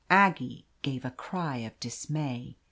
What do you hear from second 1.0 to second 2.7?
a cry of dismay.